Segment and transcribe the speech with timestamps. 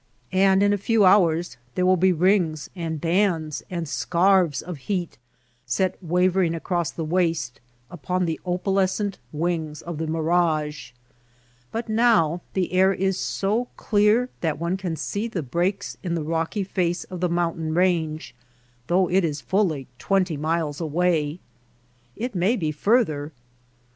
[0.33, 5.19] And in a few hours there will be rings and bands and scarves of heat
[5.67, 10.93] set wavering across the waste upon the opalescent wings of the mirage;
[11.71, 16.23] but now the air is so clear that one can see the breaks in the
[16.23, 18.33] rocky face of the mountain range,
[18.87, 21.39] though it is fully twenty miles away.
[22.15, 23.33] It may be further.